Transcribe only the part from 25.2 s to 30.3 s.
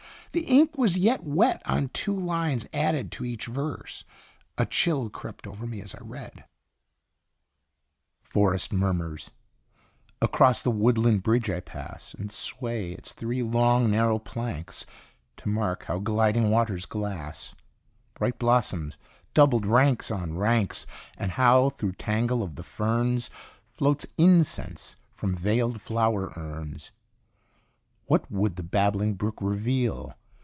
veiled flower urns, What would the babbling brook reveal?